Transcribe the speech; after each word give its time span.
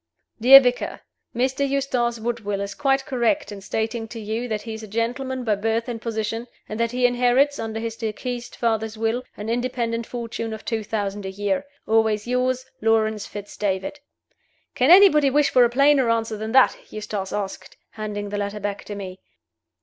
"DEAR 0.39 0.59
VICAR 0.59 1.01
Mr. 1.35 1.69
Eustace 1.69 2.19
Woodville 2.19 2.61
is 2.61 2.73
quite 2.73 3.05
correct 3.05 3.51
in 3.51 3.61
stating 3.61 4.07
to 4.07 4.19
you 4.19 4.47
that 4.47 4.63
he 4.63 4.73
is 4.73 4.81
a 4.81 4.87
gentleman 4.87 5.43
by 5.43 5.53
birth 5.53 5.87
and 5.87 6.01
position, 6.01 6.47
and 6.67 6.79
that 6.79 6.89
he 6.89 7.05
inherits 7.05 7.59
(under 7.59 7.79
his 7.79 7.95
deceased 7.97 8.55
father's 8.55 8.97
will) 8.97 9.21
an 9.37 9.47
independent 9.47 10.07
fortune 10.07 10.53
of 10.53 10.65
two 10.65 10.83
thousand 10.83 11.23
a 11.23 11.29
year. 11.29 11.67
"Always 11.85 12.25
yours, 12.25 12.65
"LAWRENCE 12.81 13.27
FITZ 13.27 13.55
DAVID." 13.57 13.99
"Can 14.73 14.89
anybody 14.89 15.29
wish 15.29 15.51
for 15.51 15.65
a 15.65 15.69
plainer 15.69 16.09
answer 16.09 16.35
than 16.35 16.51
that?" 16.53 16.75
Eustace 16.91 17.31
asked, 17.31 17.77
handing 17.91 18.29
the 18.29 18.39
letter 18.39 18.59
back 18.59 18.83
to 18.85 18.95
me. 18.95 19.19